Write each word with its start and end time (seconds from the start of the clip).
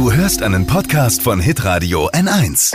Du 0.00 0.10
hörst 0.10 0.42
einen 0.42 0.66
Podcast 0.66 1.20
von 1.20 1.40
Hitradio 1.40 2.08
N1. 2.08 2.74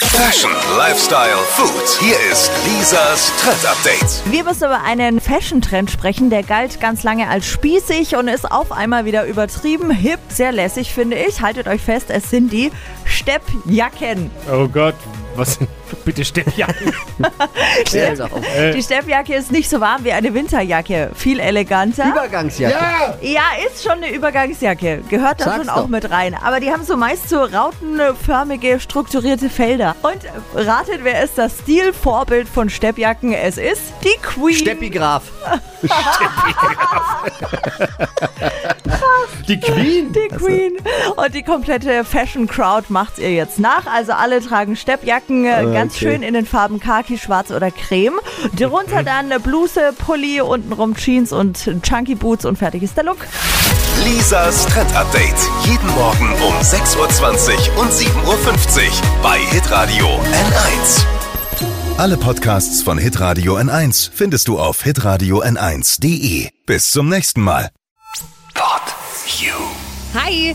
Fashion, 0.00 0.52
Lifestyle, 0.78 1.38
Food. 1.48 1.98
Hier 1.98 2.14
ist 2.30 2.52
Lisas 2.64 3.32
Trend 3.40 3.66
Update. 3.66 4.22
Wir 4.32 4.44
müssen 4.44 4.66
über 4.66 4.80
einen 4.84 5.20
Fashion-Trend 5.20 5.90
sprechen, 5.90 6.30
der 6.30 6.44
galt 6.44 6.80
ganz 6.80 7.02
lange 7.02 7.28
als 7.28 7.46
spießig 7.46 8.14
und 8.14 8.28
ist 8.28 8.48
auf 8.48 8.70
einmal 8.70 9.04
wieder 9.06 9.26
übertrieben, 9.26 9.90
hip, 9.90 10.20
sehr 10.28 10.52
lässig, 10.52 10.94
finde 10.94 11.16
ich. 11.16 11.40
Haltet 11.40 11.66
euch 11.66 11.82
fest, 11.82 12.10
es 12.10 12.30
sind 12.30 12.52
die 12.52 12.70
Steppjacken. 13.04 14.30
Oh 14.48 14.68
Gott, 14.68 14.94
was? 15.36 15.58
Bitte 16.04 16.22
doch 18.16 18.32
auf. 18.32 18.44
Die 18.74 18.82
Steppjacke 18.82 19.34
ist 19.34 19.52
nicht 19.52 19.68
so 19.68 19.80
warm 19.80 20.04
wie 20.04 20.12
eine 20.12 20.32
Winterjacke, 20.34 21.10
viel 21.14 21.40
eleganter. 21.40 22.10
Übergangsjacke. 22.10 23.18
Ja, 23.22 23.42
ist 23.66 23.82
schon 23.82 23.94
eine 23.94 24.10
Übergangsjacke. 24.10 25.02
Gehört 25.08 25.40
da 25.40 25.44
Sag's 25.44 25.56
schon 25.56 25.68
auch 25.68 25.82
doch. 25.82 25.88
mit 25.88 26.08
rein. 26.10 26.34
Aber 26.34 26.60
die 26.60 26.70
haben 26.70 26.84
so 26.84 26.96
meist 26.96 27.28
so 27.28 27.42
rautenförmige, 27.42 28.78
strukturierte 28.80 29.50
Felder. 29.50 29.96
Und 30.02 30.18
ratet, 30.54 31.00
wer 31.02 31.24
ist 31.24 31.38
das 31.38 31.58
Stilvorbild 31.62 32.48
von 32.48 32.70
Steppjacken? 32.70 33.32
Es 33.32 33.58
ist 33.58 33.82
die 34.04 34.16
Queen. 34.22 34.56
Steppi 34.56 34.90
Graf. 34.90 35.24
Die 39.48 39.60
Queen. 39.60 40.12
Die 40.12 40.28
Queen. 40.34 40.72
Und 41.16 41.34
die 41.34 41.42
komplette 41.42 42.04
Fashion 42.04 42.46
Crowd 42.48 42.86
macht 42.88 43.18
ihr 43.18 43.32
jetzt 43.32 43.58
nach. 43.60 43.86
Also 43.86 44.12
alle 44.12 44.40
tragen 44.40 44.74
Steppjacken, 44.76 45.44
äh, 45.44 45.64
ganz 45.72 45.94
Okay. 45.96 46.04
schön 46.10 46.22
in 46.22 46.34
den 46.34 46.46
Farben 46.46 46.80
Khaki, 46.80 47.16
Schwarz 47.18 47.50
oder 47.50 47.70
Creme. 47.70 48.18
Darunter 48.58 49.02
dann 49.04 49.26
eine 49.26 49.38
Bluse, 49.40 49.92
Pulli, 49.96 50.40
untenrum 50.40 50.94
Jeans 50.96 51.32
und 51.32 51.70
Chunky 51.82 52.14
Boots 52.16 52.44
und 52.44 52.58
fertig 52.58 52.82
ist 52.82 52.96
der 52.96 53.04
Look. 53.04 53.18
Lisas 54.04 54.66
Trend 54.66 54.94
Update. 54.96 55.34
Jeden 55.64 55.88
Morgen 55.94 56.28
um 56.46 56.54
6.20 56.60 56.96
Uhr 57.76 57.82
und 57.82 57.90
7.50 57.90 58.16
Uhr 58.26 59.22
bei 59.22 59.38
Hitradio 59.38 60.06
N1. 60.06 61.04
Alle 61.98 62.16
Podcasts 62.16 62.82
von 62.82 62.98
Hitradio 62.98 63.56
N1 63.56 64.10
findest 64.12 64.48
du 64.48 64.58
auf 64.58 64.82
hitradio 64.82 65.42
n1.de. 65.42 66.48
Bis 66.66 66.90
zum 66.90 67.08
nächsten 67.08 67.40
Mal. 67.40 67.70
You. 69.26 69.54
Hi! 70.14 70.54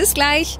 Bis 0.00 0.14
gleich. 0.14 0.58